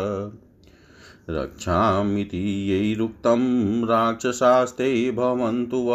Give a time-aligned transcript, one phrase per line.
[1.30, 5.90] रक्षामिति यैरुक्तं राक्षसास्ते भवन्तु व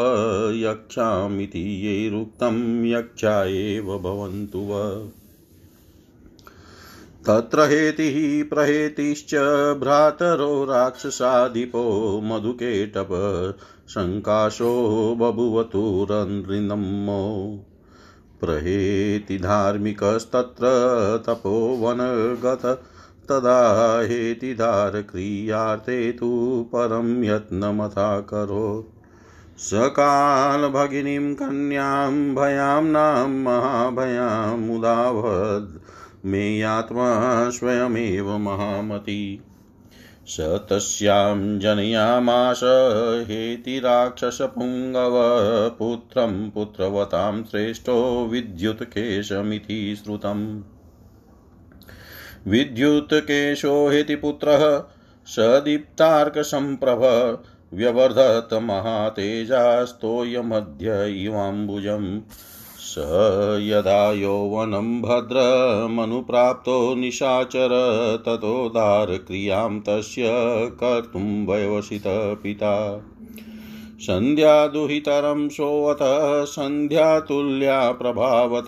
[0.55, 5.09] यक्षामिति यैरुक्तं यक्षा एव भवन्तु व।
[7.27, 9.35] तत्र हेतिः प्रहेतिश्च
[9.81, 13.09] भ्रातरो राक्षसाधिपो मधुकेटप
[13.89, 17.59] शङ्काशो बभुवतुरनृनमो
[18.41, 20.67] प्रहेति धार्मिकस्तत्र
[21.27, 22.83] तपोवनगत,
[23.29, 28.97] तदा हेतिधारक्रियार्थे तु परं यत्नमथाकरोत्
[29.59, 35.79] सकालभगिनीं कन्यां भयाम्नां महाभयामुदावद्
[36.27, 39.41] मेयात्मा स्वयमेव महामती।
[40.29, 42.61] स तस्यां जनयामाश
[43.29, 45.13] हेतिराक्षसपुङ्गव
[45.79, 50.63] पुत्रं पुत्रवतां श्रेष्ठो विद्युत्केशमिति श्रुतम्।
[52.47, 54.85] विद्युत्केशो हेतिपुत्रः
[55.27, 57.43] स दीप्तार्कसम्प्रभ
[57.75, 62.21] व्यवर्धत महातेजास्तोयमध्य इवाम्बुजम्।
[62.87, 62.95] स
[63.63, 67.69] यदा यौवनं भद्रमनुप्राप्तो निशाचर
[68.27, 70.25] ततोदारक्रियाँ तस्य
[70.81, 73.03] कर्तुं वयवसितः पिता।
[74.01, 75.99] सन्ध्यादुहितरं सोऽथ
[76.47, 78.67] सन्ध्यातुल्या प्रभावत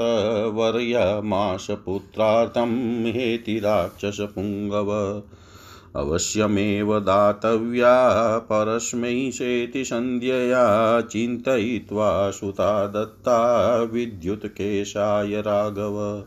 [0.54, 5.22] वर्यमाशपुत्रार्थं हेतिराक्षसपुङ्गव
[5.96, 16.22] अवश्यमेव दातव्या परस्मै चेति सन्ध्यया चिन्तयित्वा सुता दत्ता विद्युत्केशाय राघव।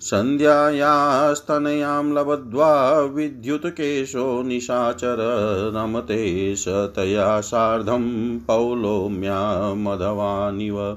[0.00, 10.96] सन्ध्यायास्तनयां लब्ध्वा विद्युत्केशो निशाचर रमते स तया सार्धं पौलोम्या मधवानिव।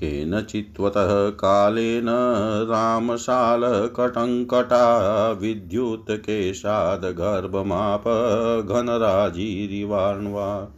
[0.00, 2.08] केनचित्त्वतः कालेन
[2.70, 8.04] रामशालकटङ्कटा विद्युत्केशादगर्भमाप
[8.68, 10.68] घनराजिरिवाण्वा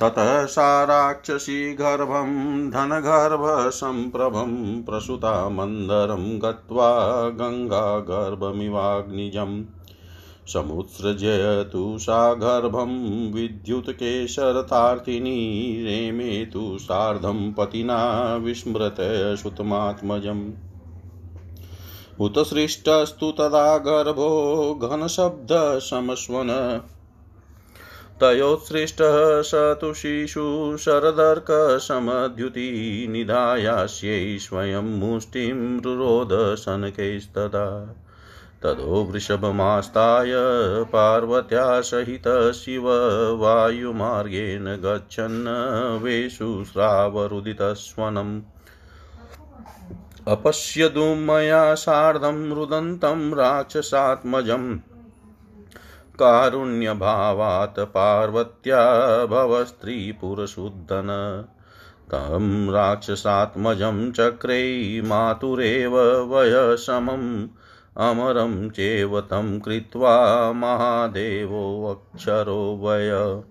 [0.00, 6.90] ततः सा राक्षसी गर्भं धनगर्भसम्प्रभं प्रसुता मन्दरं गत्वा
[7.28, 9.64] गङ्गागर्भमिवाग्निजम्।
[10.52, 18.96] समुत्सृजयतु सा गर्भं विद्युत्केशरतार्थिनी रेमे तु सार्धं पतिना विस्मृत
[19.42, 20.52] सुतमात्मजम्
[22.20, 26.80] उतसृष्टस्तु तदा गर्भो घनशब्दशमस्वन।
[28.20, 36.28] तयोत्सृष्टः स तु शिशु शरदर्कसमद्युति निधायास्यै स्वयं मुष्टिं रुरोध
[38.64, 40.32] तदो वृषभमास्ताय
[40.84, 42.88] पार्वत्या सहित शिव
[43.36, 45.46] वायुमार्गेण गच्छन्
[46.02, 48.40] वेषु श्रावरुदितस्वनम्।
[50.28, 54.78] अपश्यतु मया सार्धं रुदन्तं राक्षसात्मजम्।
[56.20, 58.82] कारुण्यभावात् पार्वत्या
[59.26, 61.08] भवस्त्रीपुरशुद्धन
[62.10, 65.98] तं राक्षसात्मजं चक्रे मातुरेव
[66.34, 67.48] वयसमम्।
[67.96, 73.42] अमरं चेव तं कृत्वा महादेवोऽक्षरो वय।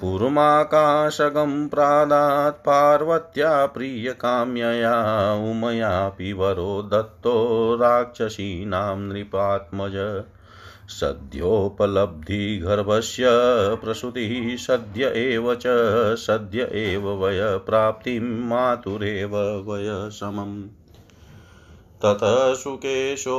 [0.00, 10.24] पूर्वमाकाशगं प्रादात् पार्वत्या प्रियकाम्यया उमयापि वरो दत्तो राक्षसीनां नृपात्मज।
[10.88, 13.24] सद्योपलब्धिगर्भस्य
[13.84, 15.62] प्रसूतिः सद्य एव च,
[16.16, 20.64] सद्य एव वय, प्राप्तिं मातुरेव वय समम्।
[22.06, 23.38] ततः सुकेशो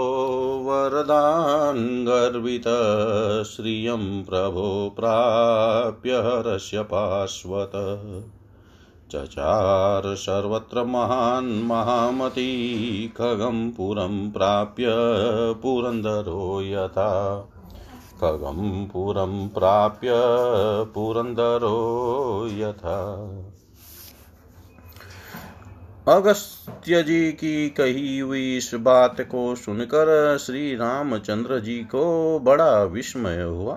[0.65, 7.71] वरदान् गर्वितः श्रियं प्रभो प्राप्य हरस्य पार्श्वत।
[9.11, 12.67] चचार सर्वत्र महान् महामती
[13.17, 14.85] खगं पुरं प्राप्य
[15.61, 17.39] पुरन्दरो यथा।
[18.21, 20.09] खगं पुरं प्राप्य
[20.93, 21.77] पुरन्दरो
[22.51, 23.17] यथा।
[26.07, 33.41] अगस्त्य जी की कही हुई इस बात को सुनकर श्री रामचंद्र जी को बड़ा विस्मय
[33.41, 33.73] हुआ।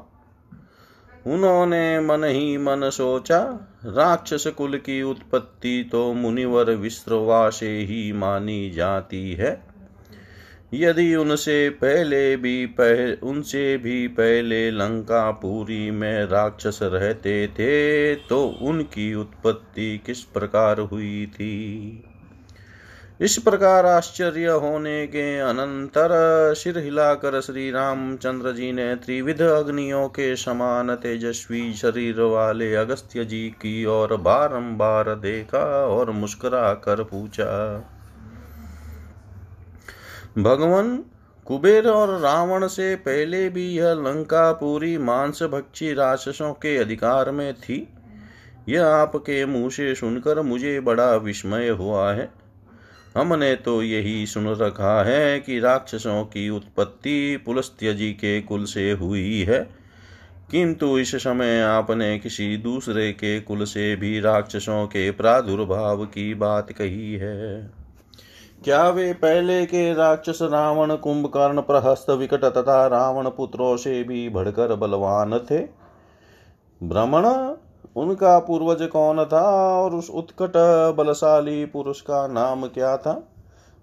[1.27, 3.39] उन्होंने मन ही मन सोचा
[3.85, 9.51] राक्षस कुल की उत्पत्ति तो मुनिवर विश्रवा से ही मानी जाती है।
[10.75, 19.15] यदि उनसे पहले भी पह, उनसे भी पहले लंकापुरी में राक्षस रहते थे तो उनकी
[19.15, 22.05] उत्पत्ति किस प्रकार हुई थी?
[23.21, 26.13] इस प्रकार आश्चर्य होने के अनंतर
[26.57, 33.43] सिर हिलाकर श्री रामचंद्र जी ने त्रिविध अग्नियों के समान तेजस्वी शरीर वाले अगस्त्य जी
[33.57, 37.77] की ओर बारंबार देखा और मुस्कुरा कर पूछा,
[40.39, 40.97] भगवान,
[41.47, 47.55] कुबेर और रावण से पहले भी यह लंका पूरी मांस भक्षी राक्षसों के अधिकार में
[47.55, 47.87] थी?
[48.69, 52.40] यह आपके मुँह से सुनकर मुझे बड़ा विस्मय हुआ है।
[53.17, 58.93] हमने तो यही सुन रखा है कि राक्षसों की उत्पत्ति पुलस्त्य जी के कुल से
[58.93, 59.71] हुई है।
[60.51, 66.73] किंतु इस समय आपने किसी दूसरे के कुल से भी राक्षसों के प्रादुर्भाव की बात
[66.73, 67.71] कही है।
[68.65, 74.75] क्या वे पहले के राक्षस रावण कुंभकर्ण प्रहस्त विकट तथा रावण पुत्रों से भी बढ़कर
[74.75, 75.59] बलवान थे?
[76.83, 77.55] भ्रमण
[77.97, 79.43] उनका पूर्वज कौन था
[79.83, 80.53] और उस उत्कट
[80.97, 83.27] बलशाली पुरुष का नाम क्या था?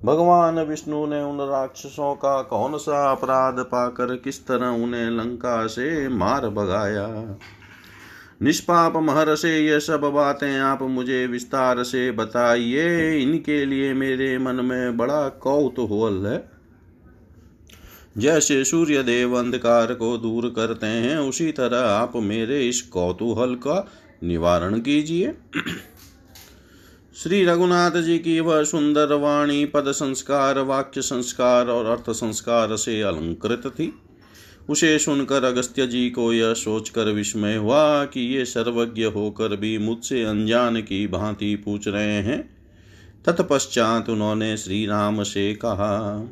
[0.06, 6.08] भगवान विष्णु ने उन राक्षसों का कौन सा अपराध पाकर किस तरह उन्हें लंका से
[6.08, 7.38] मार भगाया?
[8.42, 14.98] निष्पाप महर्षे, ये सब बातें आप मुझे विस्तार से बताइए। इनके लिए मेरे मन में
[14.98, 16.57] बड़ा कौतूहल है।
[18.18, 23.92] जैसे सूर्य देव अंधकार को दूर करते हैं, उसी तरह आप मेरे इस कौतूहल का
[24.24, 25.34] निवारण कीजिए।
[27.24, 33.02] श्री रघुनाथ जी की वह सुंदर वाणी पद संस्कार, वाक्य संस्कार और अर्थ संस्कार से
[33.02, 33.94] अलंकृत थी।
[34.70, 40.24] उसे सुनकर अगस्त्य जी को यह सोचकर विस्मय हुआ कि ये सर्वज्ञ होकर भी मुझसे
[40.24, 42.58] अनजान की भांति पूछ रहे हैं।
[43.26, 46.30] तत्पश्चात उन्होंने श्री राम से कहा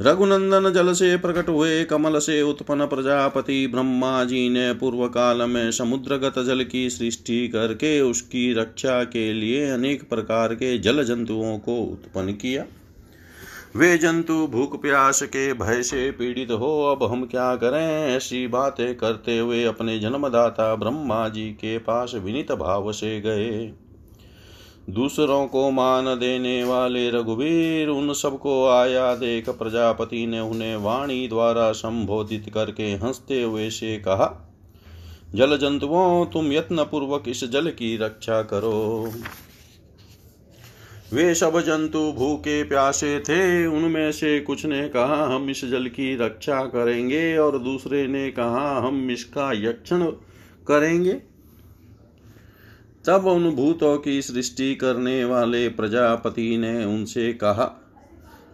[0.00, 5.70] रघुनंदन जल से प्रकट हुए कमल से उत्पन्न प्रजापति ब्रह्मा जी ने पूर्व काल में
[5.70, 11.76] समुद्रगत जल की सृष्टि करके उसकी रक्षा के लिए अनेक प्रकार के जल जंतुओं को
[11.76, 12.64] उत्पन्न किया।
[13.76, 18.16] वे जंतु भूख प्यास के भय से पीड़ित हो, अब हम क्या करें?
[18.16, 23.72] ऐसी बातें करते हुए अपने जन्मदाता ब्रह्मा जी के पास विनित भाव से गए।
[24.90, 31.72] दूसरों को मान देने वाले रघुवीर उन सबको आया देख प्रजापति ने उन्हें वाणी द्वारा
[31.72, 34.54] संबोधित करके हँसते हुए से कहा,
[35.34, 39.10] जल जंतुओं, तुम यत्न पूर्वक इस जल की रक्षा करो।
[41.12, 46.16] वे सब जंतु भूखे प्यासे थे, उनमें से कुछ ने कहा, हम इस जल की
[46.16, 50.04] रक्षा करेंगे, और दूसरे ने कहा, हम इसका यक्षण
[50.68, 51.31] करेंगे।
[53.06, 57.64] तब उन भूतों की सृष्टि करने वाले प्रजापति ने उनसे कहा,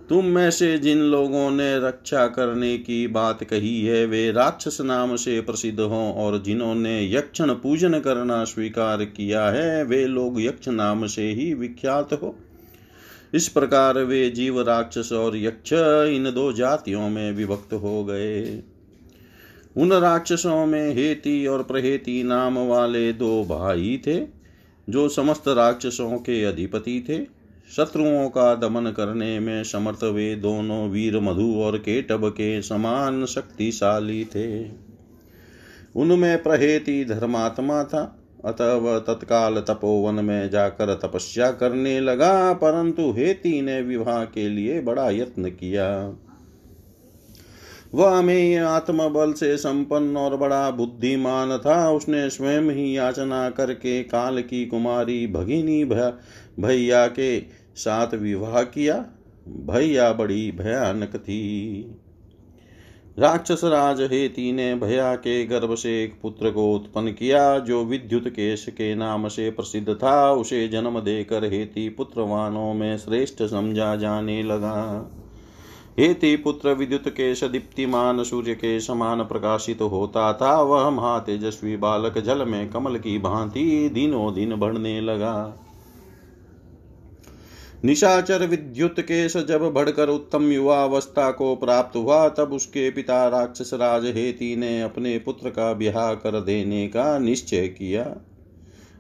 [0.09, 5.17] तुम में से जिन लोगों ने रक्षा करने की बात कही है, वे राक्षस नाम
[5.17, 11.07] से प्रसिद्ध हों और जिन्होंने यक्षण पूजन करना स्वीकार किया है, वे लोग यक्ष नाम
[11.07, 12.35] से ही विख्यात हो।
[13.35, 15.73] इस प्रकार वे जीव राक्षस और यक्ष
[16.13, 18.63] इन दो जातियों में विभक्त हो गए।
[19.77, 24.38] उन राक्षसों में हेती और प्रहेती नाम वाले दो भाई थे।
[24.89, 27.19] जो समस्त राक्षसों के अधिपति थे,
[27.77, 34.25] शत्रुओं का दमन करने में समर्थ वे दोनों वीर मधु और केटब के समान शक्तिशाली
[34.25, 34.65] थे।
[35.97, 38.15] उनमें प्रहेति धर्मात्मा था
[38.45, 44.81] अतः वह तत्काल तपोवन में जाकर तपस्या करने लगा, परंतु हेती ने विवाह के लिए
[44.81, 45.89] बड़ा यत्न किया।
[47.95, 54.43] वह में आत्मबल से संपन्न और बड़ा बुद्धिमान था। उसने स्वयं ही याचना करके काल
[54.43, 57.41] की कुमारी भगिनी भैया के
[57.77, 59.07] साथ विवाह किया।
[59.49, 61.83] भैया बड़ी भयानक थी।
[63.19, 68.29] राक्षस राज हेती ने भैया के गर्भ से एक पुत्र को उत्पन्न किया, जो विद्युत
[68.29, 74.43] केश के नाम से प्रसिद्ध था। उसे जन्म देकर हेती पुत्रवानों में श्रेष्ठ समझा जाने
[74.43, 75.11] लगा।
[75.99, 82.19] हेती पुत्र विद्युत केश दीप्तिमान सूर्य के समान प्रकाशित तो होता था, वह महातेजस्वी बालक
[82.19, 85.65] जल में कमल की भांति दिनों दिन बढ़ने लगा।
[87.85, 94.07] निशाचर विद्युत केश जब बढ़कर उत्तम युवावस्था को प्राप्त हुआ, तब उसके पिता राक्षस राज
[94.07, 98.05] हेती ने अपने पुत्र का ब्याह कर देने का निश्चय किया।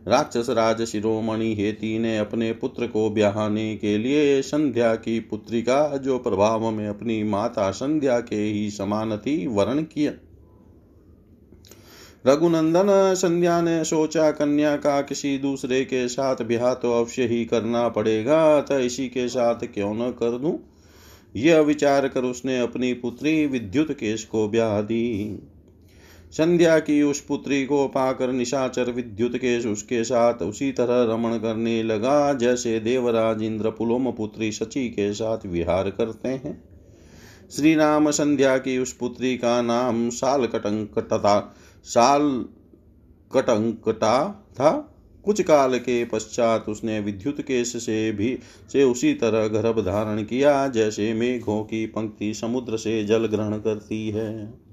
[0.09, 5.97] राक्षस राज शिरोमणि हेती ने अपने पुत्र को ब्याहने के लिए संध्या की पुत्री का
[5.97, 10.13] जो प्रभाव में अपनी माता संध्या के ही समान थी, वर्ण किया।
[12.27, 17.89] रघुनंदन संध्या ने सोचा, कन्या का किसी दूसरे के साथ ब्याह तो अवश्य ही करना
[17.89, 20.59] पड़ेगा, अतः इसी के साथ क्यों न कर दूँ?
[21.37, 25.39] यह विचार कर उसने अपनी पुत्री विद्युत केश को ब्याह दी।
[26.33, 31.83] संध्या की उस पुत्री को पाकर निशाचर विद्युत केश उसके साथ उसी तरह रमण करने
[31.83, 36.65] लगा, जैसे देवराज इंद्र पुलोम पुत्री सची के साथ विहार करते हैं।
[37.51, 41.55] श्री राम संध्या की उस पुत्री का नाम साल कटंकटता
[41.85, 42.45] साल
[43.33, 44.95] कटंकटा था।
[45.25, 48.39] कुछ काल के पश्चात उसने विद्युत केश से भी,
[48.73, 54.09] से उसी तरह गर्भ धारण किया, जैसे मेघों की पंक्ति समुद्र से जल ग्रहण करती
[54.09, 54.68] है।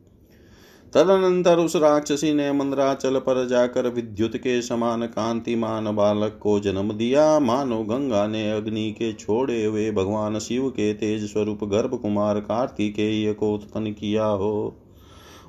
[0.95, 7.39] तदनंतर उस राक्षसी ने मंद्राचल पर जाकर विद्युत के समान कांतिमान बालक को जन्म दिया।
[7.39, 13.33] मानो गंगा ने अग्नि के छोड़े हुए भगवान शिव के तेज स्वरूप गर्भ कुमार कार्तिकेय
[13.33, 14.81] को उत्पन्न किया हो।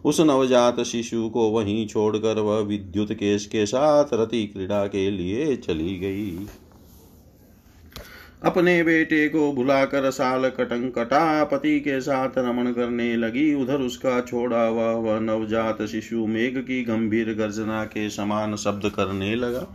[0.04, 5.56] उस नवजात शिशु को वहीं छोड़कर वह विद्युत केश के साथ रति क्रीड़ा के लिए
[5.56, 6.38] चली गई।
[8.42, 14.66] अपने बेटे को भुलाकर साल कटंकटा पति के साथ रमण करने लगी। उधर उसका छोड़ा
[14.66, 19.66] हुआ वह नवजात शिशु मेघ की गंभीर गर्जना के समान शब्द करने लगा।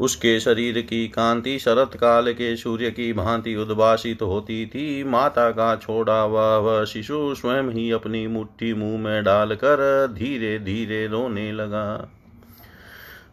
[0.00, 5.76] उसके शरीर की कांति शरत काल के सूर्य की भांति उद्भाषित होती थी। माता का
[5.76, 12.12] छोड़ा हुआ वह शिशु स्वयं ही अपनी मुट्ठी मुँह में डालकर धीरे धीरे रोने लगा।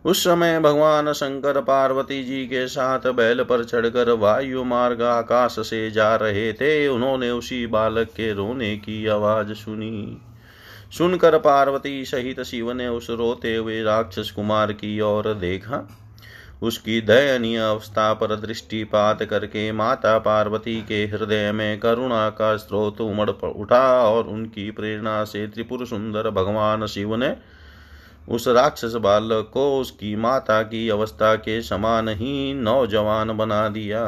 [0.06, 5.92] उस समय भगवान शंकर पार्वती जी के साथ बैल पर चढ़कर वायु मार्ग आकाश से
[5.92, 10.18] जा रहे थे। उन्होंने उसी बालक के रोने की आवाज़ सुनी।
[10.98, 15.98] सुनकर पार्वती सहित शिव ने उस रोते हुए राक्षस कुमार की ओर देखा।
[16.64, 23.30] उसकी दयनीय अवस्था पर दृष्टिपात करके माता पार्वती के हृदय में करुणा का स्रोत उमड़
[23.30, 27.36] उठा और उनकी प्रेरणा से त्रिपुर सुंदर भगवान शिव ने
[28.28, 34.04] उस राक्षस बालक को उसकी माता की अवस्था के समान ही नौजवान बना दिया।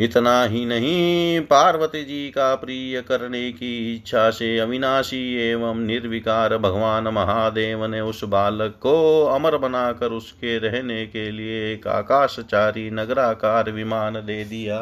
[0.00, 7.08] इतना ही नहीं, पार्वती जी का प्रिय करने की इच्छा से अविनाशी एवं निर्विकार भगवान
[7.08, 14.14] महादेव ने उस बालक को अमर बनाकर उसके रहने के लिए एक आकाशचारी नगराकार विमान
[14.14, 14.78] दे दिया।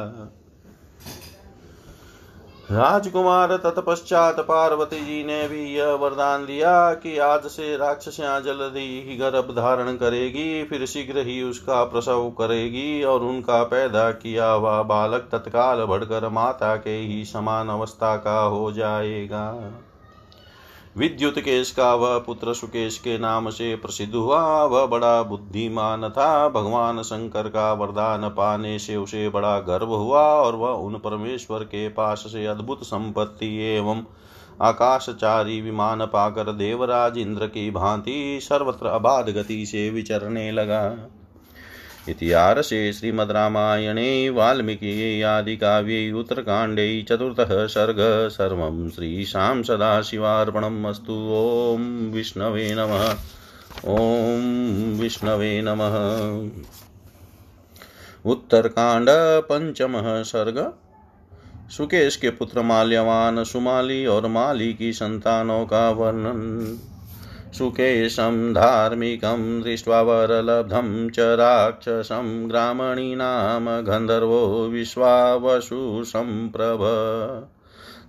[2.68, 9.16] राजकुमार तत्पश्चात पार्वती जी ने भी यह वरदान दिया कि आज से राक्षसियाँ जल्दी ही
[9.16, 15.28] गर्भ धारण करेगी, फिर शीघ्र ही उसका प्रसव करेगी और उनका पैदा किया हुआ बालक
[15.32, 19.50] तत्काल बढ़कर माता के ही समान अवस्था का हो जाएगा।
[20.99, 26.49] विद्युत केश का वह पुत्र सुकेश के नाम से प्रसिद्ध हुआ। वह बड़ा बुद्धिमान था।
[26.49, 31.88] भगवान शंकर का वरदान पाने से उसे बड़ा गर्व हुआ और वह उन परमेश्वर के
[31.88, 34.02] पास से अद्भुत संपत्ति एवं
[34.62, 40.83] आकाशचारी विमान पाकर देवराज इंद्र की भांति सर्वत्र अबाध गति से विचरने लगा।
[42.08, 53.08] इतिहासे श्रीमद्रामायणे वाल्मीकि आदिकाव्ये उत्तरकाण्डे चतुर्थः सर्ग सर्वं श्रीशां सदाशिवार्पणम् अस्तु। ॐ विष्णवे नमः।
[53.84, 55.96] ॐ विष्णवे नमः।
[58.30, 59.06] उत्तरकांड
[59.42, 60.72] पंचमः सर्ग।
[61.70, 66.78] सुकेश के पुत्र माल्यवान सुमाली और माली की संतानों का वर्णन।
[67.55, 76.78] सुकेशं धार्मिकं दृष्ट्वा वरलब्धं च राक्षसं ग्रामणीनाम गन्धर्वो विश्वावसु सम्प्रभ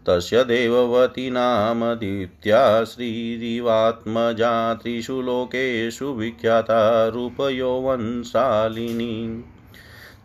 [0.08, 9.44] तस्य देववती नाम दीप्त्या श्रीरिवात्मजा त्रिषु लोकेषु विख्याता रूपयौवनशालिनी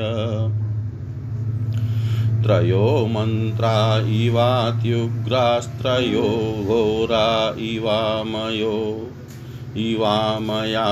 [2.43, 9.09] त्रयो मन्त्रा इवात्युग्रास्त्रयो घोरा इवामयो
[9.77, 10.89] इवामया।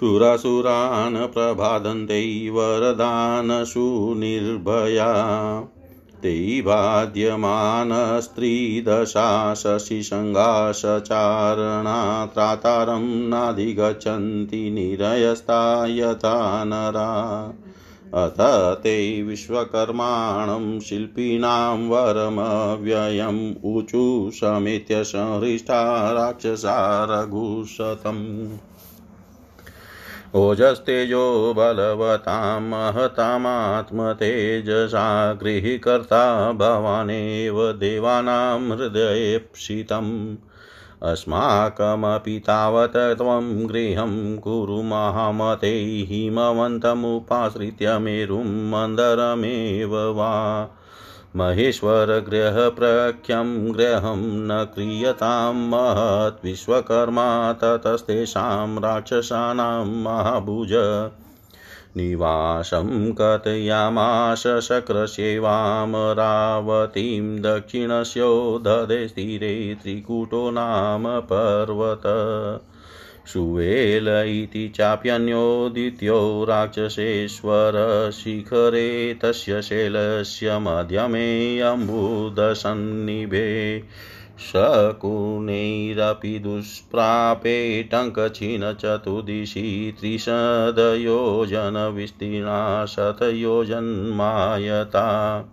[0.00, 5.12] सुरासुरान् प्रबाधन्ते वरदानसु निर्भया
[6.22, 17.54] ते बाध्यमानस्त्रीदशा शशिसङ्गासचारणा त्रातारं नाधिगच्छन्ति निरयस्ता यथा नरा
[18.16, 28.58] अथ ते विश्वकर्माणं शिल्पिनां वरमव्ययम् ऊचु समेत्य संहृष्टा राक्षसा रघुशतम्।
[30.34, 40.36] ओजस्तेजो बलवतां महतामात्मतेजसा गृहीकर्ता भवानेव देवानां हृदयेप्सितम्।
[41.04, 50.68] अस्माकमपि तावत् त्वं गृहं कुरु महामते हिमवन्तमुपाश्रित्य मेरुं मन्दरमेव वा।
[51.36, 60.70] महेश्वरगृहप्रख्यं गृहं न क्रियतां महत् विश्वकर्मा ततस्तेषां राक्षसानां महाभुज।
[61.96, 72.02] निवासं कथयामाश शक्रसेवामरावतीं दक्षिणस्यो ददे स्थिरे त्रिकुटो नाम पर्वत।
[73.26, 83.82] सुवेल इति चाप्यन्यो द्वितीयो राक्षसेश्वरशिखरे तस्य शैलस्य मध्यमे अम्बुदसन्निभे।
[84.38, 95.44] शकुनैरपि दुष्प्रापे टङ्कचिनचतुर्दिशि त्रिशदयोजनविस्तीर्णा शतयोजन्मायता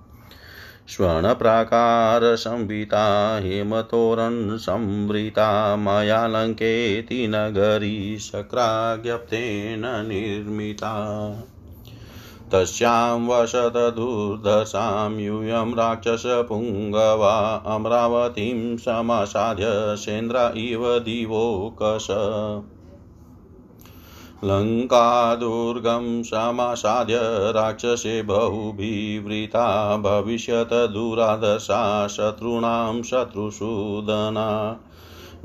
[0.87, 11.33] स्वर्णप्राकारसंविता हेमतोरणसंवृता मयालङ्केति नगरी शक्राज्ञप्तेन निर्मिता।
[12.53, 19.65] तस्यां वसतदुर्दशां यूयं राक्षसपुङ्गवा अमरावतीं समासाद्य
[19.97, 22.07] सेन्द्र इव दिवोकश।
[24.43, 27.19] लङ्कादुर्गं समासाद्य
[27.51, 34.79] राक्षसे बहुभिवृता भविष्यत दुरादशा शत्रूणां शत्रुसूदना।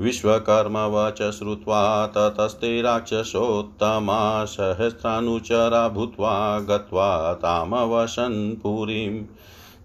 [0.01, 9.25] विश्वकर्मवच श्रुत्वा ततस्ते राक्षसोत्तमा सहस्रानुचरा भूत्वा गत्वा तामवशन् पुरीं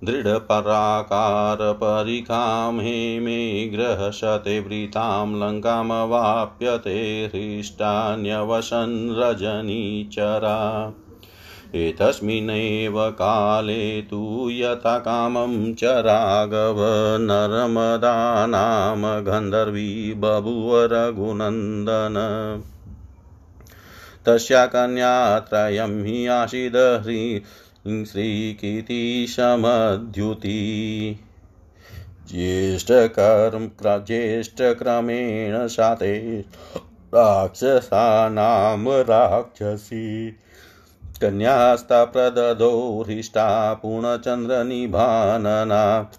[0.05, 10.92] दृढपराकारपरिखां हेमे ग्रहशते वृतां लङ्कामवाप्यते हृष्टान्यवशन् रजनीचरा।
[11.74, 14.98] एतस्मिन्नेव काले तु यथा
[15.74, 16.76] च राघव
[17.20, 18.46] नर्मदा
[19.20, 22.16] गन्धर्वी बभूव रघुनन्दन
[24.26, 27.42] तस्या कन्यात्रयं हि आसीदह्री
[27.88, 28.90] श्रीकीर्तिशमद्युति
[32.30, 33.66] ज्येष्ठकर्म
[34.06, 36.40] ज्येष्ठक्रमेण शाते
[37.14, 40.38] राक्षसानां राक्षसी।
[41.22, 46.11] कन्यास्ता प्रददो हृष्टा पूर्णचन्द्रनिभानना।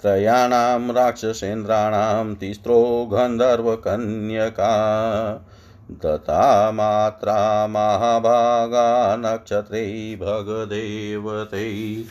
[0.00, 4.74] त्रयाणां राक्षसेन्द्राणां तिस्रो गन्धर्वकन्यका।
[5.90, 12.04] दता मात्रा महाभागा नक्षत्रे भगदेवते।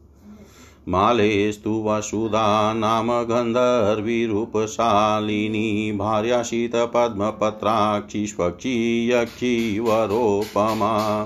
[0.88, 11.26] मालेस्तु वसुधा नाम गन्धर्वीरूपशालिनी भार्याशीतपद्मपत्राक्षी स्वक्षी यक्षी वरोपमा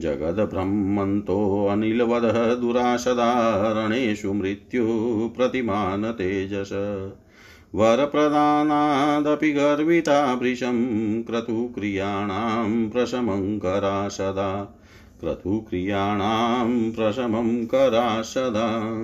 [0.00, 6.70] जगद्ब्रह्मन्तोऽनिलवदः दुराशदारणेषु मृत्युप्रतिमान तेजस।
[7.74, 14.78] वरप्रदानादपि गर्विता भृशं क्रतुक्रियाणां प्रशमं करा सदा
[15.20, 19.02] क्रतुक्रियाणां प्रशमं करा सदा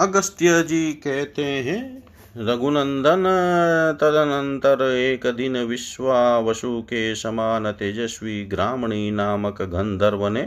[0.00, 2.02] अगस्त्य जी कहते हैं,
[2.36, 3.24] रघुनंदन,
[4.00, 10.42] तदनंतर एक दिन विश्वावसु के समान तेजस्वी ग्रामणी नामक गंधर्व ने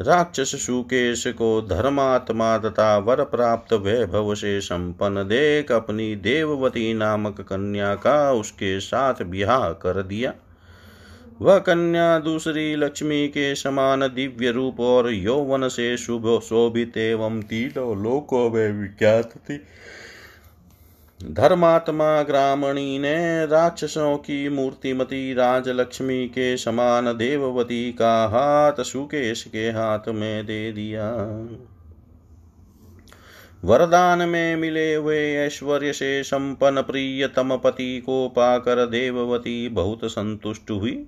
[0.00, 7.94] राक्षस सुकेश को धर्मात्मा तथा वर प्राप्त वैभव से संपन्न देख अपनी देववती नामक कन्या
[7.94, 10.32] का उसके साथ ब्याह कर दिया।
[11.42, 18.02] वह कन्या दूसरी लक्ष्मी के समान दिव्य रूप और यौवन से शुभ शोभित एवं तीनों
[18.02, 19.56] लोकों में विख्यात थी।
[21.30, 30.08] धर्मात्मा ग्रामणी ने राक्षसों की मूर्तिमती राजलक्ष्मी के समान देववती का हाथ सुकेश के हाथ
[30.08, 31.10] में दे दिया।
[33.64, 41.06] वरदान में मिले हुए ऐश्वर्य से संपन्न प्रियतम पति को पाकर देववती बहुत संतुष्ट हुई।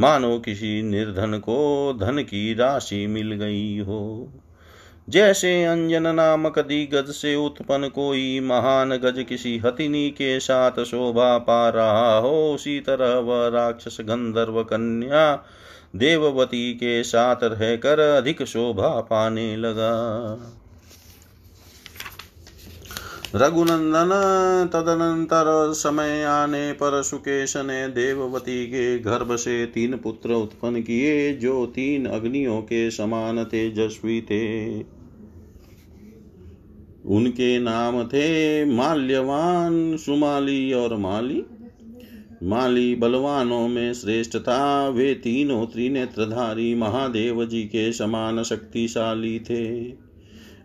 [0.00, 1.56] मानो किसी निर्धन को
[2.00, 4.28] धन की राशि मिल गई हो।
[5.08, 11.68] जैसे अंजन नामक दिगज से उत्पन्न कोई महान गज किसी हथिनी के साथ शोभा पा
[11.68, 15.44] रहा हो, उसी तरह वह राक्षस गंधर्व कन्या
[15.96, 19.92] देववती के साथ रहकर अधिक शोभा पाने लगा।
[23.34, 24.10] रघुनंदन
[24.72, 31.66] तदनंतर समय आने पर सुकेश ने देववती के गर्भ से तीन पुत्र उत्पन्न किए, जो
[31.66, 34.80] तीन अग्नियों के समान तेजस्वी थे।
[37.06, 41.44] उनके नाम थे माल्यवान, सुमाली और माली।
[42.42, 49.88] माली बलवानों में श्रेष्ठ था। वे तीनों त्रिनेत्रधारी महादेव जी के समान शक्तिशाली थे।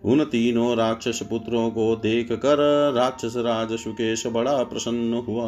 [0.06, 2.58] उन तीनों राक्षस पुत्रों को देख कर
[2.96, 5.48] राक्षस राज सुकेश बड़ा प्रसन्न हुआ।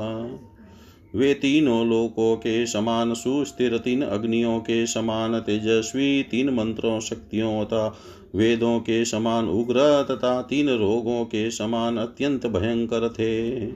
[1.16, 7.98] वे तीनों लोकों के समान सुस्थिर, तीन अग्नियों के समान तेजस्वी, तीन मंत्रों, शक्तियों तथा
[8.36, 13.68] वेदों के समान उग्र तथा तीन रोगों के समान अत्यंत भयंकर थे।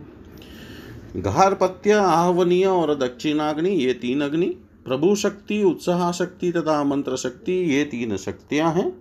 [1.22, 7.84] घारपत्य, आहवनीय और दक्षिणाग्नि, ये तीन अग्नि प्रभु शक्ति उत्साह शक्ति तथा मंत्र शक्ति ये
[7.84, 8.92] तीन शक्तियाँ हैं।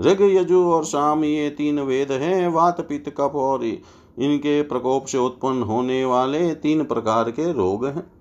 [0.00, 5.18] ऋग यजु और शाम ये तीन वेद हैं, वात, पित्त कप और इनके प्रकोप से
[5.18, 8.12] उत्पन्न होने वाले तीन प्रकार के रोग हैं।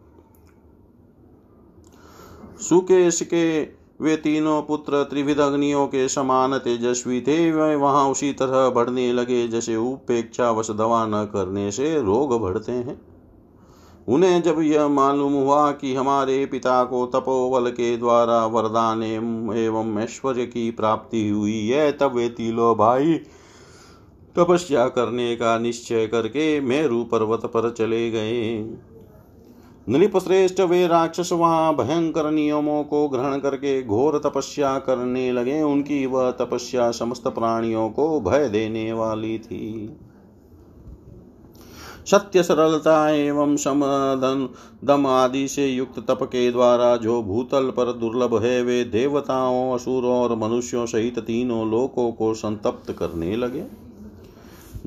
[2.60, 3.62] सुकेश के,
[4.02, 9.48] वे तीनों पुत्र त्रिविध अग्नियों के समान तेजस्वी थे, वे वहाँ उसी तरह बढ़ने लगे,
[9.48, 13.11] जैसे उपेक्षा वश दवा न करने से रोग बढ़ते हैं।
[14.12, 20.46] उन्हें जब यह मालूम हुआ कि हमारे पिता को तपोवल के द्वारा वरदान एवं ऐश्वर्य
[20.46, 23.14] की प्राप्ति हुई है, तब वे तीनों भाई
[24.36, 28.60] तपस्या करने का निश्चय करके मेरु पर्वत पर चले गए।
[29.90, 36.06] नृप श्रेष्ठ वे राक्षस वहाँ भयंकर नियमों को ग्रहण करके घोर तपस्या करने लगे। उनकी
[36.06, 39.98] वह तपस्या समस्त प्राणियों को भय देने वाली थी।
[42.12, 44.48] सत्य सरलता एवं समदन
[44.84, 50.16] दम आदि से युक्त तप के द्वारा जो भूतल पर दुर्लभ है, वे देवताओं, असुरों
[50.16, 53.64] और मनुष्यों सहित तीनों लोकों को संतप्त करने लगे।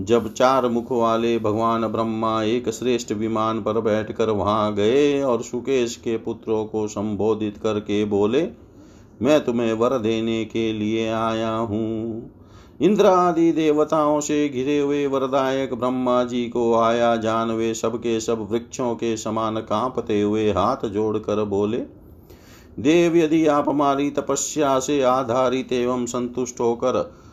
[0.00, 5.96] जब चार मुख वाले भगवान ब्रह्मा एक श्रेष्ठ विमान पर बैठकर वहाँ गए और सुकेश
[5.96, 8.48] के पुत्रों को संबोधित करके बोले,
[9.22, 12.30] मैं तुम्हें वर देने के लिए आया हूँ।
[12.82, 18.48] इंद्र आदि देवताओं से घिरे हुए वरदायक ब्रह्मा जी को आया जान, वे सबके सब
[18.50, 21.78] वृक्षों के समान कांपते हुए हाथ जोड़कर बोले,
[22.80, 27.23] देव, यदि आप हमारी तपस्या से आधारित एवं संतुष्ट होकर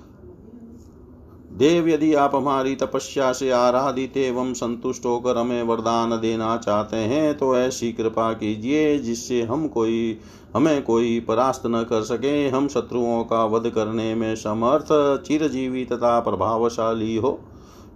[1.52, 7.38] देव यदि आप हमारी तपस्या से आराधित एवं संतुष्ट होकर हमें वरदान देना चाहते हैं
[7.38, 10.18] तो ऐसी कृपा कीजिए जिससे हम कोई,
[10.56, 14.88] हमें कोई परास्त न कर सके। हम शत्रुओं का वध करने में समर्थ,
[15.28, 17.40] चिरजीवी तथा प्रभावशाली हो।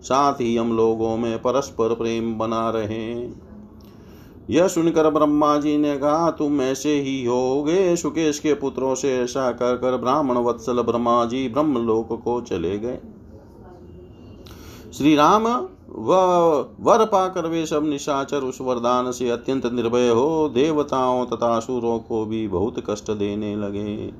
[0.01, 3.13] साथ ही हम लोगों में परस्पर प्रेम बना रहे।
[4.49, 9.51] यह सुनकर ब्रह्मा जी ने कहा, तुम ऐसे ही होगे। सुकेश के पुत्रों से ऐसा
[9.51, 12.99] कर कर ब्राह्मण वत्सल ब्रह्मा जी ब्रह्मलोक को चले गए।
[14.97, 15.47] श्री राम
[16.79, 22.25] वर पाकर वे सब निशाचर उस वरदान से अत्यंत निर्भय हो, देवताओं तथा असुरों को
[22.25, 24.13] भी बहुत कष्ट देने लगे।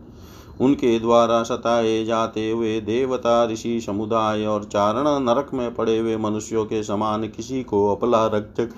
[0.61, 6.65] उनके द्वारा सताए जाते हुए देवता, ऋषि, समुदाय और चारण नरक में पड़े हुए मनुष्यों
[6.65, 8.75] के समान किसी को अपला रक्षक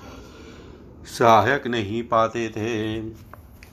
[1.20, 3.00] सहायक नहीं पाते थे।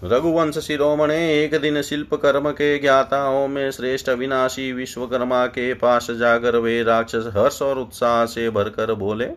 [0.04, 6.56] रघुवंश शिरोमणे एक दिन शिल्प कर्म के ज्ञाताओं में श्रेष्ठ अविनाशी विश्वकर्मा के पास जाकर
[6.56, 9.28] वे राक्षस हर्ष और उत्साह से भरकर बोले,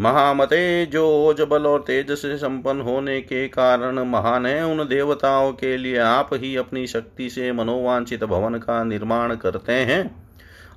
[0.00, 5.52] महामते जो ओज बल और तेज से संपन्न होने के कारण महान है उन देवताओं
[5.52, 10.27] के लिए आप ही अपनी शक्ति से मनोवांछित भवन का निर्माण करते हैं।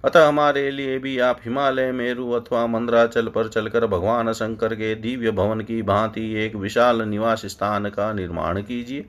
[0.06, 5.32] अतः हमारे लिए भी आप हिमालय, मेरु अथवा मंद्राचल पर चलकर भगवान शंकर के दिव्य
[5.32, 9.06] भवन की भांति एक विशाल निवास स्थान का निर्माण कीजिए।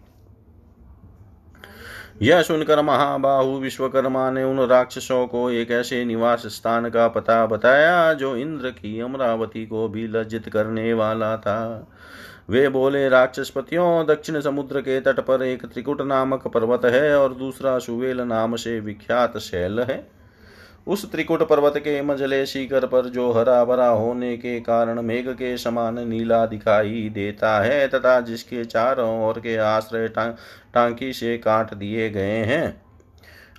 [2.23, 8.15] यह सुनकर महाबाहु विश्वकर्मा ने उन राक्षसों को एक ऐसे निवास स्थान का पता बताया
[8.15, 11.91] जो इंद्र की अमरावती को भी लज्जित करने वाला था।
[12.51, 17.79] वे बोले, राक्षसपतियों, दक्षिण समुद्र के तट पर एक त्रिकुट नामक पर्वत है और दूसरा
[17.79, 20.22] सुवेल नाम से विख्यात शैल है।
[20.87, 25.57] उस त्रिकुट पर्वत के मजले शिखर पर जो हरा भरा होने के कारण मेघ के
[25.59, 32.09] समान नीला दिखाई देता है तथा जिसके चारों ओर के आश्रय टांकी से काट दिए
[32.11, 32.83] गए हैं।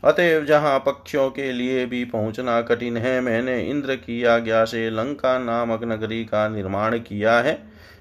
[0.03, 5.37] अतएव जहाँ पक्षियों के लिए भी पहुँचना कठिन है, मैंने इंद्र की आज्ञा से लंका
[5.39, 7.53] नामक नगरी का निर्माण किया है।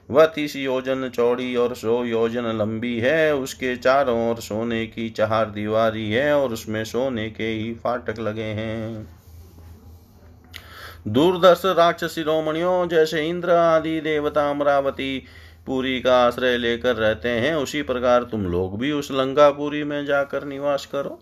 [0.09, 5.51] वह तीस योजन चौड़ी और सौ योजन लंबी है। उसके चारों ओर सोने की चार
[5.51, 9.09] दीवारी है और उसमें सोने के ही फाटक लगे हैं।
[11.09, 15.19] दूरदर्श राक्षस शिरोमणियों जैसे इंद्र आदि देवता अमरावती
[15.67, 20.45] पुरी का आश्रय लेकर रहते हैं। उसी प्रकार तुम लोग भी उस लंकापुरी में जाकर
[20.45, 21.19] निवास करो।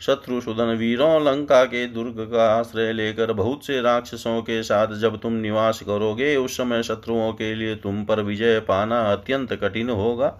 [0.00, 5.20] शत्रु सुदन वीरों लंका के दुर्ग का आश्रय लेकर बहुत से राक्षसों के साथ जब
[5.20, 10.34] तुम निवास करोगे, उस समय शत्रुओं के लिए तुम पर विजय पाना अत्यंत कठिन होगा।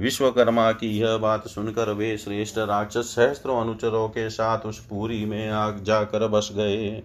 [0.00, 5.50] विश्वकर्मा की यह बात सुनकर वे श्रेष्ठ राक्षस सहस्त्रों अनुचरों के साथ उस पूरी में
[5.50, 7.02] आग जाकर बस गए।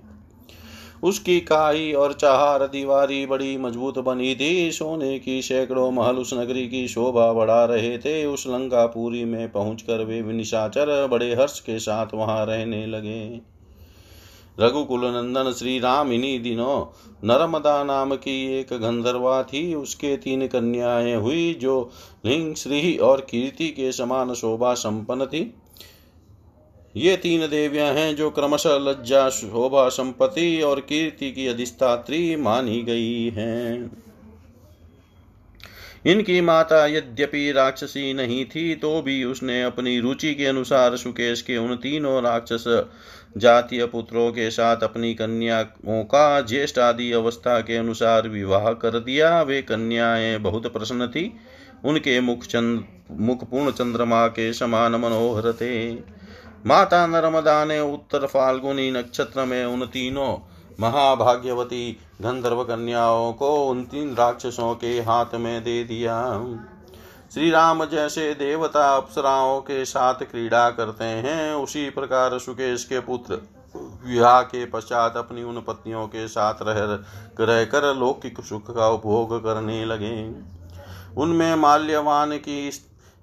[1.06, 6.68] उसकी काई और चार दीवारी बड़ी मज़बूत बनी थी। सोने की सैकड़ों महल उस नगरी
[6.68, 12.08] की शोभा बढ़ा रहे थे। उस लंकापुरी में पहुंचकर वे निशाचर बड़े हर्ष के साथ
[12.14, 13.56] वहाँ रहने लगे।
[14.60, 16.86] रघुकुल नंदन श्री राम इन्हीं दिनों,
[17.28, 21.92] नर्मदा नाम की एक गंधर्वा थी। उसके तीन कन्याएँ हुई, जो
[22.26, 25.54] लिंग, श्री और कीर्ति के समान शोभा संपन्न थी।
[26.96, 33.30] ये तीन देवियाँ हैं जो क्रमशः लज्जा, शोभा, संपत्ति और कीर्ति की अधिष्ठात्री मानी गई
[33.30, 33.92] हैं।
[36.06, 41.58] इनकी माता यद्यपि राक्षसी नहीं थी तो भी उसने अपनी रुचि के अनुसार सुकेश के
[41.58, 42.64] उन तीनों राक्षस,
[43.38, 49.42] जातीय पुत्रों के साथ अपनी कन्याओं का ज्येष्ठ आदि अवस्था के अनुसार विवाह कर दिया।
[49.42, 51.32] वे कन्याएँ बहुत प्रसन्न थी।
[51.86, 56.15] उनके मुख चंद, मुख पूर्ण चंद्रमा के समान मनोहर थे।
[56.68, 60.38] माता नर्मदा ने उत्तर फाल्गुनी नक्षत्र में उन तीनों
[60.80, 66.16] महाभाग्यवती गंधर्व कन्याओं को उन तीन राक्षसों के हाथ में दे दिया।
[67.34, 73.42] श्री राम जैसे देवता अप्सराओं के साथ क्रीड़ा करते हैं। उसी प्रकार सुकेश के पुत्र
[74.06, 76.82] विवाह के पश्चात अपनी उन पत्नियों के साथ रह
[77.46, 80.36] रहकर लौकिक सुख का उपभोग करने लगे।
[81.18, 82.72] उनमें माल्यवान की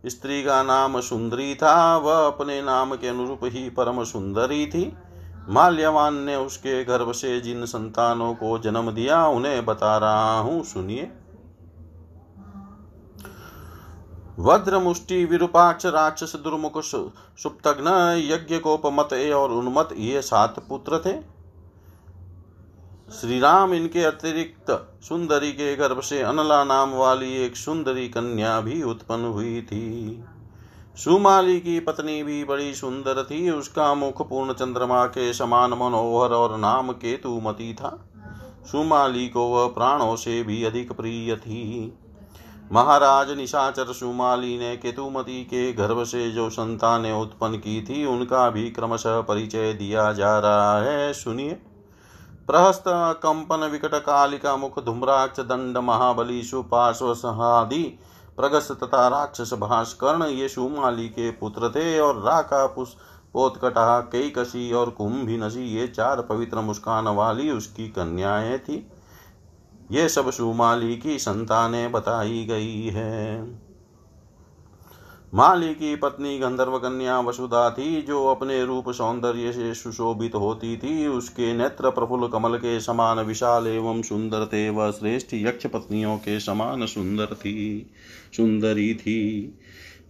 [0.07, 4.93] स्त्री का नाम सुंदरी था, वह अपने नाम के अनुरूप ही परम सुंदरी थी।
[5.49, 11.11] माल्यवान ने उसके गर्भ से जिन संतानों को जन्म दिया, उन्हें बता रहा हूँ, सुनिए।
[14.38, 17.88] वज्र मुष्टि विरूपाक्ष, राक्षस, दुर्मुख सुप्तघ्न,
[18.25, 21.32] यज्ञ कोपमत और उन्मत, ये सात पुत्र थे।
[23.20, 28.83] श्री राम इनके अतिरिक्त सुंदरी के गर्भ से अनला नाम वाली एक सुंदरी कन्या भी
[28.83, 30.25] उत्पन्न हुई थी।
[30.96, 36.59] सुमाली की पत्नी भी बड़ी सुंदर थी। उसका मुख पूर्ण चंद्रमा के समान मनोहर और
[36.59, 38.09] नाम केतुमती था।
[38.66, 41.92] सुमाली को वह प्राणों से भी अधिक प्रिय थी।
[42.72, 48.70] महाराज निशाचर सुमाली ने केतुमती के गर्भ से जो संतानें उत्पन्न की थी, उनका भी
[48.70, 51.62] क्रमशः परिचय दिया जा रहा है। सुनिए।
[52.48, 52.85] प्रहस्त
[53.22, 57.83] कंपन विकट कालिका मुख धूम्राक्ष दंड महाबली सुपार्श्व सहादि
[58.37, 62.88] प्रगस तथा राक्षस भास्कर्ण ये सुमाली के पुत्र थे और राका पुष
[63.33, 68.87] पोतकटा कई और कुंभी नसी ये चार पवित्र मुस्कान वाली उसकी कन्याएँ थी।
[69.90, 73.42] ये सब सुमाली की संतानें बताई गई है।
[75.33, 81.06] माली की पत्नी गंधर्व कन्या वसुधा थी, जो अपने रूप सौंदर्य से सुशोभित होती थी।
[81.06, 86.38] उसके नेत्र प्रफुल्ल कमल के समान विशाल एवं सुंदर थे वह श्रेष्ठ यक्ष पत्नियों के
[86.40, 87.90] समान सुंदर थी,
[88.37, 89.40] सुंदरी थी।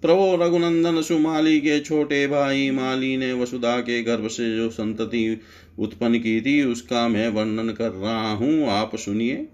[0.03, 5.41] प्रभो रघुनंदन सुमाली के छोटे भाई माली ने वसुधा के गर्भ से जो संतति
[5.79, 9.49] उत्पन्न की थी, उसका मैं वर्णन कर रहा हूँ। आप सुनिए।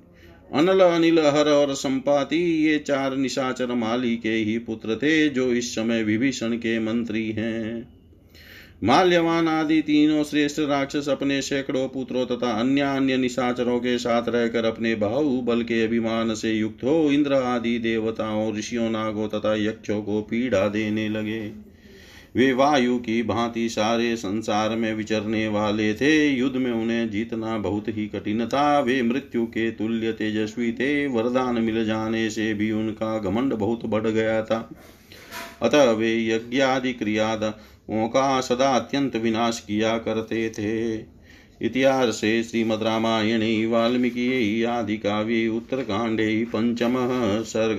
[0.54, 5.74] अनल अनिल हर और संपाति, ये चार निशाचर माली के ही पुत्र थे, जो इस
[5.74, 7.88] समय विभीषण के मंत्री हैं।
[8.84, 14.64] माल्यवान आदि तीनों श्रेष्ठ राक्षस अपने सैकड़ों पुत्रों तथा अन्य अन्य निशाचरों के साथ रहकर
[14.64, 20.22] अपने बाहुबल के अभिमान से युक्त हो, इंद्र आदि देवताओं, ऋषियों, नागों तथा यक्षों को
[20.22, 21.67] पीड़ा देने लगे।
[22.38, 27.84] वे वायु की भांति सारे संसार में विचरने वाले थे। युद्ध में उन्हें जीतना बहुत
[27.88, 33.18] ही कठिन था। वे मृत्यु के तुल्य तेजस्वी थे। वरदान मिल जाने से भी उनका
[33.18, 34.70] घमंड बहुत बढ़ गया था।
[35.62, 40.94] अतः वे यज्ञादि क्रियादों का सदा अत्यंत विनाश किया करते थे।
[41.66, 47.78] इतिहास श्रीमद् रामायणे, वाल्मीकि, आदि काव्ये उत्तरकाण्डे पञ्चमः सर्ग